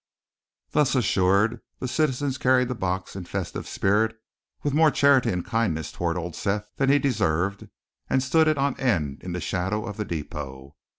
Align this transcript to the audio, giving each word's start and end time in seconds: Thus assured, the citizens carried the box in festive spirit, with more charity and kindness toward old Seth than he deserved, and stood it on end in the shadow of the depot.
Thus 0.71 0.95
assured, 0.95 1.61
the 1.77 1.87
citizens 1.87 2.39
carried 2.39 2.69
the 2.69 2.73
box 2.73 3.15
in 3.15 3.25
festive 3.25 3.67
spirit, 3.67 4.19
with 4.63 4.73
more 4.73 4.89
charity 4.89 5.29
and 5.29 5.45
kindness 5.45 5.91
toward 5.91 6.17
old 6.17 6.35
Seth 6.35 6.71
than 6.77 6.89
he 6.89 6.97
deserved, 6.97 7.67
and 8.09 8.23
stood 8.23 8.47
it 8.47 8.57
on 8.57 8.75
end 8.79 9.21
in 9.21 9.33
the 9.33 9.39
shadow 9.39 9.85
of 9.85 9.97
the 9.97 10.05
depot. 10.05 10.75